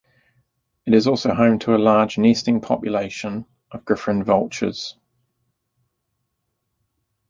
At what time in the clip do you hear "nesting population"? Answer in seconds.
2.17-3.45